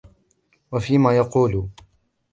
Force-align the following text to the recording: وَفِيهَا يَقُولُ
وَفِيهَا 0.71 1.11
يَقُولُ 1.11 1.67